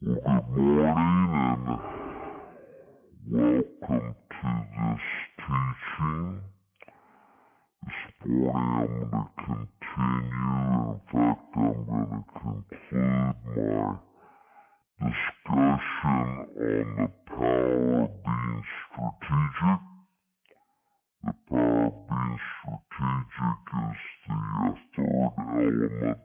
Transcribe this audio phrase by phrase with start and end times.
[0.00, 0.86] Good morning
[1.34, 1.66] and
[3.26, 5.02] welcome to this
[5.40, 6.40] teaching.
[7.82, 11.00] This morning to continue,
[13.56, 13.98] in
[15.00, 19.82] discussion on the power of being strategic.
[21.24, 26.18] The power of being strategic is the element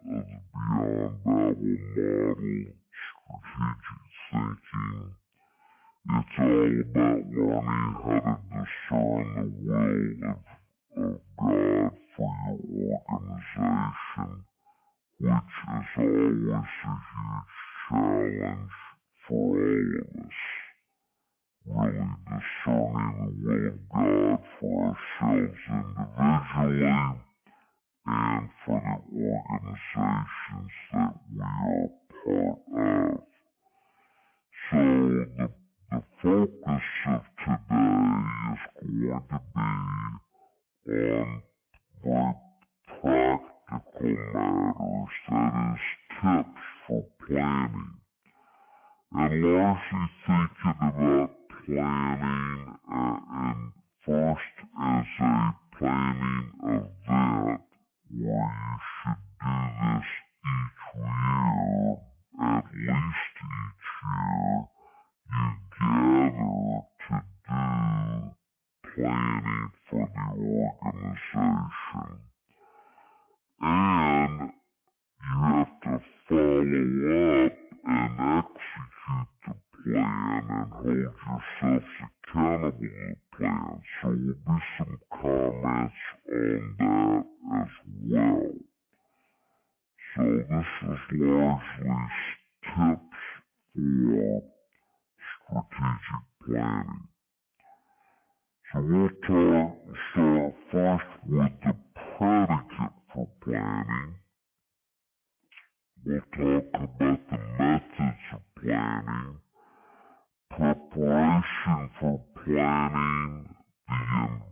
[39.14, 40.20] going to
[40.88, 41.43] be on
[106.06, 109.38] We'll talk about the methods of planning,
[110.50, 113.56] preparation for planning,
[113.88, 113.96] the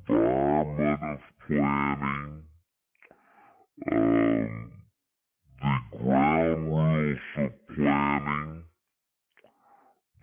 [0.08, 2.44] environment of planning,
[3.92, 4.72] um,
[5.62, 8.64] the ground rules of planning,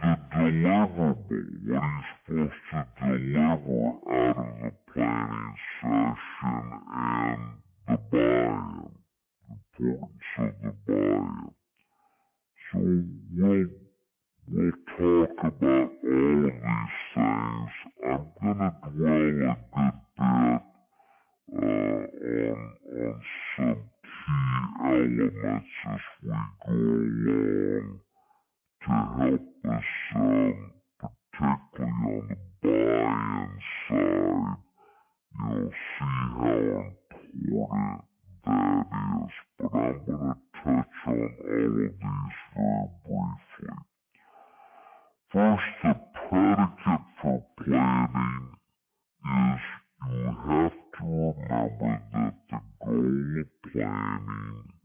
[0.01, 7.43] the deliverable, what are supposed to deliver out of the planning session, and
[7.87, 9.08] the buy-in,
[9.51, 11.55] importance of the buy-in.
[12.73, 12.79] So
[13.37, 13.67] we'll,
[14.49, 17.73] we'll talk about all of these things.
[18.05, 20.59] I'm going to dwell a good bit uh,
[21.57, 23.23] on, on
[23.57, 28.01] some key elements as we go along
[28.83, 29.85] to help us,
[30.17, 33.51] um, particularly on the buy-in
[33.89, 34.57] side,
[35.41, 36.93] you'll see how
[37.35, 38.08] important
[38.49, 39.33] is.
[39.59, 41.93] But I'm going to touch on all of these
[42.57, 43.77] very briefly.
[45.33, 45.95] First, the
[46.31, 48.49] predicate for planning
[49.27, 49.61] is
[50.11, 54.78] you have to remember that the goal of planning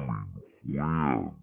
[0.00, 0.16] 们
[0.64, 1.35] 见。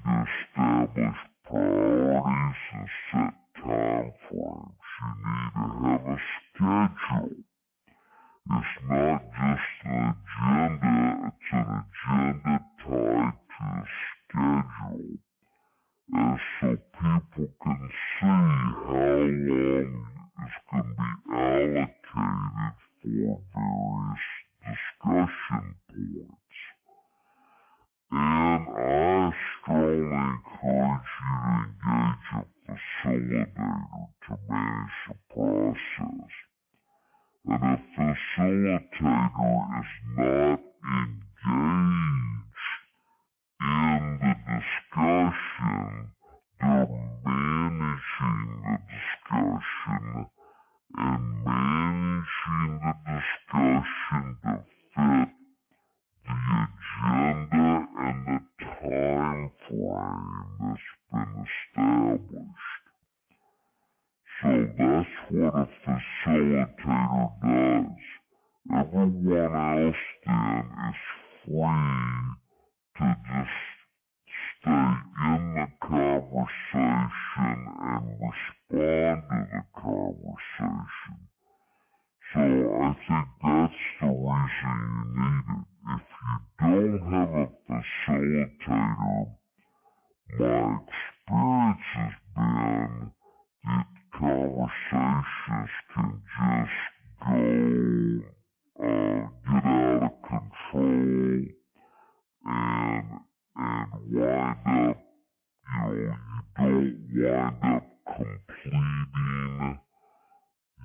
[64.45, 67.97] So that's what a facilitator does.
[68.77, 69.97] Everyone else
[70.27, 71.01] then is
[71.47, 72.29] free
[72.99, 73.59] to just
[74.61, 74.93] stay
[75.25, 81.19] in the conversation and respond to the conversation.
[82.35, 84.81] So I think that's the reason
[85.17, 85.65] you need it.
[85.89, 89.27] If you don't have a facilitator,
[90.39, 93.13] my experience has been
[93.65, 93.87] that
[94.19, 96.79] conversations can just
[97.21, 97.35] go
[98.81, 101.45] uh, get out of control
[102.47, 103.07] and
[103.57, 104.99] and wind up
[105.65, 106.15] you know you
[106.57, 109.79] don't wind up completing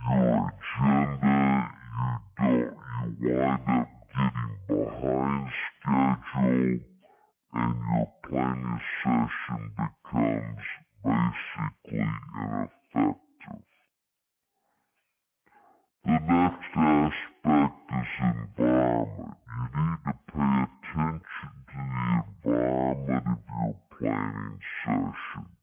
[0.09, 1.69] your agenda
[2.39, 2.61] you
[3.19, 6.79] don't you wind up getting behind schedule
[7.53, 10.65] and your planning session becomes
[11.03, 13.65] basically ineffective effective.
[16.05, 19.37] The next aspect is environment.
[19.47, 21.79] You need to pay attention to
[22.45, 25.58] the environment of your planning session.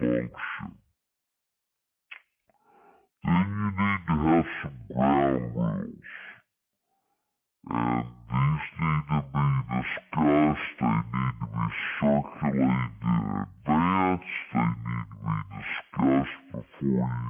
[0.00, 0.78] function.
[3.24, 6.10] Then you need to have some ground rules.
[7.70, 11.66] And these need to be discussed, they need to be
[12.00, 17.29] circulated in advance, they need to be discussed before you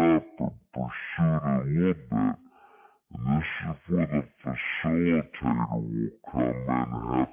[0.00, 0.22] I'm
[0.74, 2.36] pursued a woman.
[3.14, 7.29] And this is where the facilitator will come in and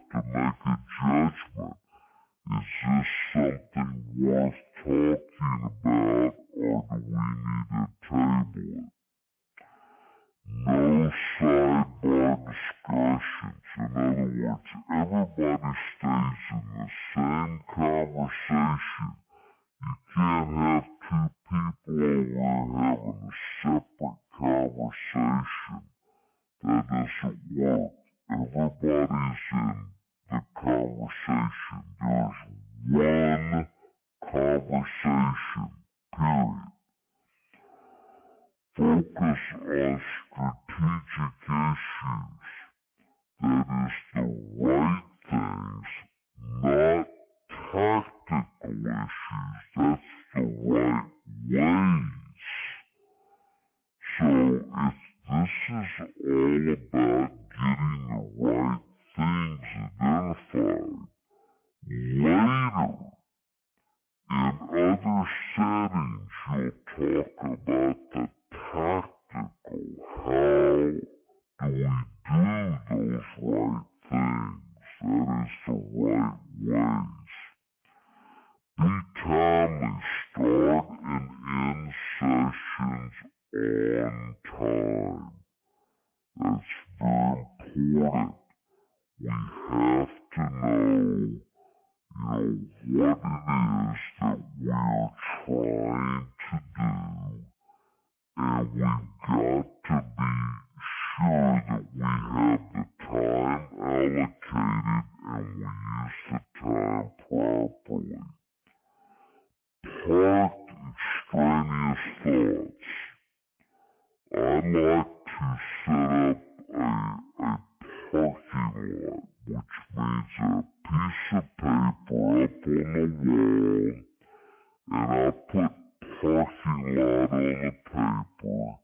[127.48, 128.77] on the paper.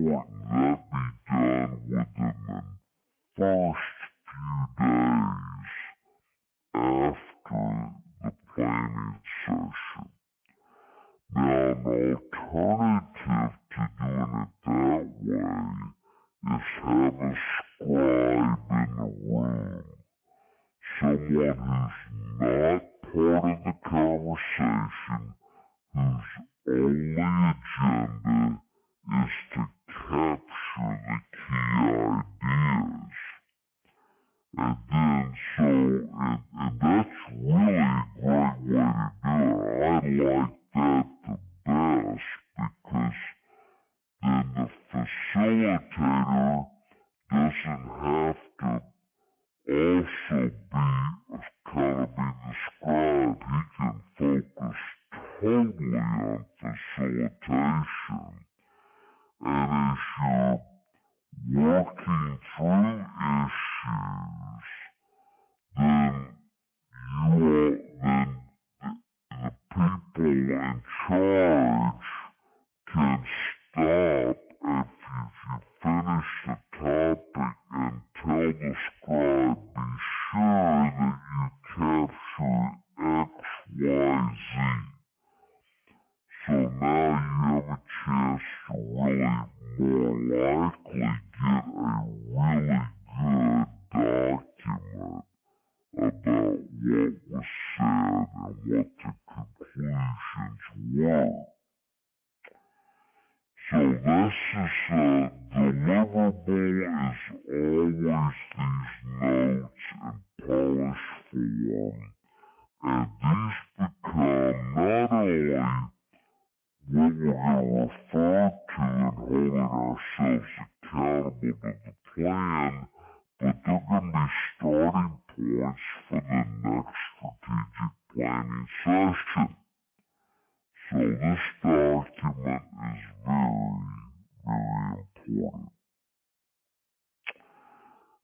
[0.00, 0.33] one.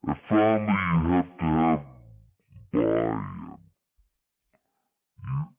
[0.05, 1.81] But finally, you have to have
[2.73, 3.59] buy-in.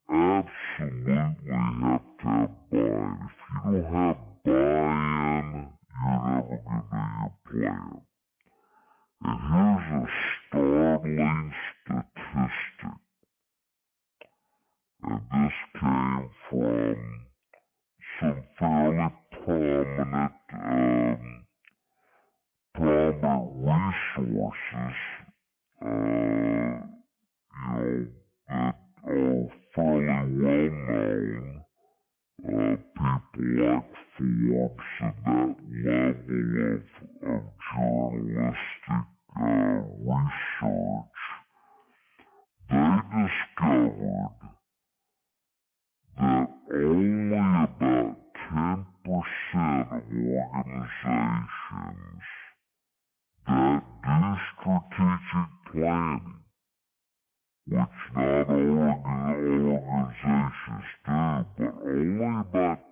[0.09, 3.17] You absolutely have to have buy-in.
[3.21, 5.69] If you don't have buy-in,
[6.03, 7.89] you're never going to be a player.
[9.23, 10.07] And here's a
[10.49, 11.50] startling
[24.29, 24.95] Washes.
[61.03, 61.47] Stop.
[61.57, 62.90] But only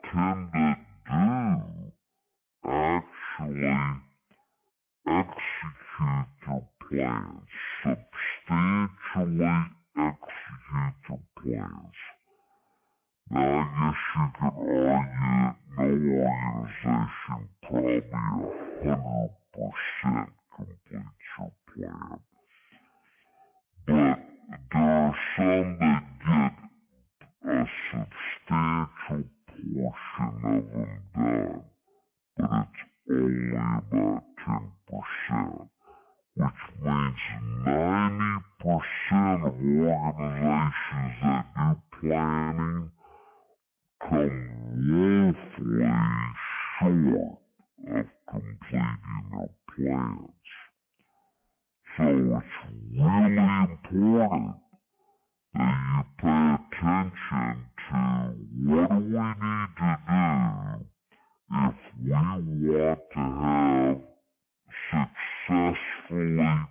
[65.68, 66.68] successfully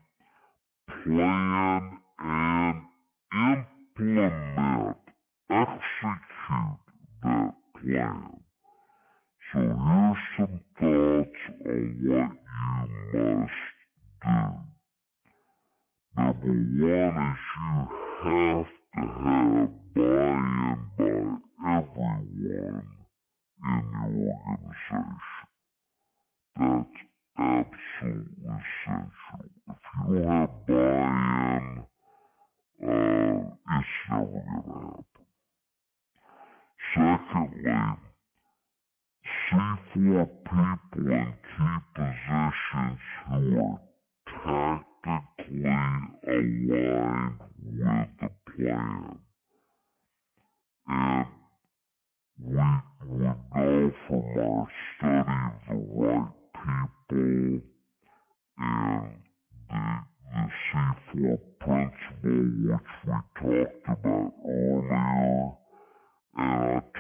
[1.05, 2.83] plan and
[3.33, 4.97] implement,
[5.51, 6.23] execute
[7.23, 8.38] that plan.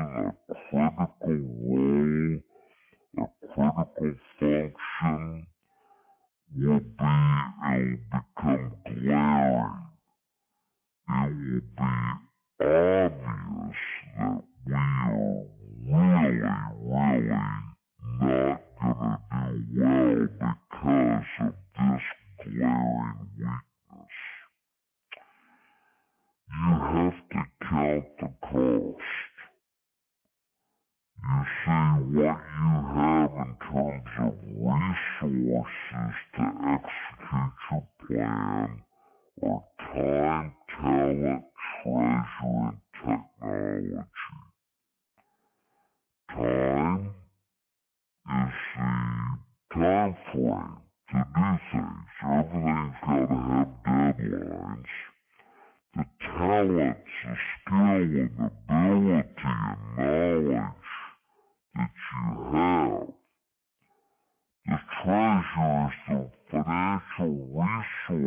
[0.00, 0.49] to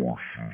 [0.01, 0.49] 哇哈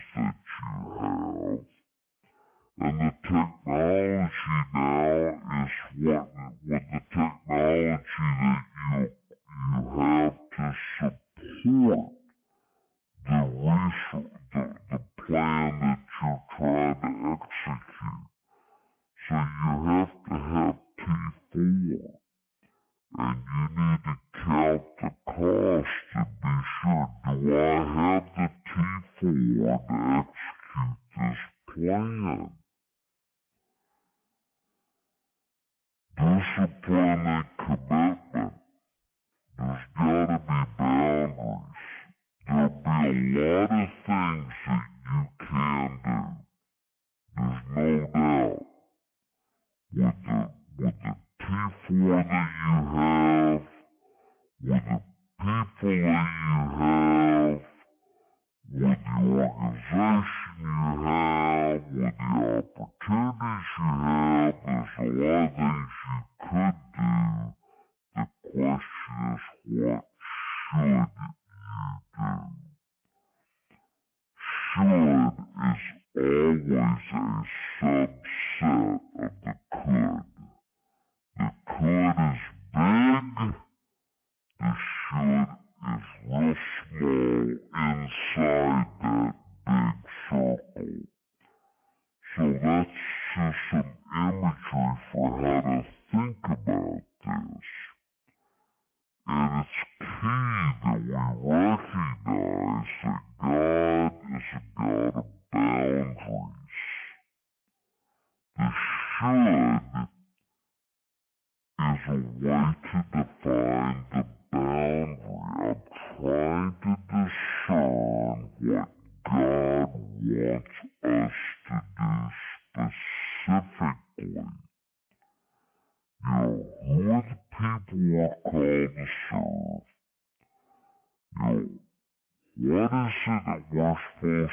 [134.24, 134.48] You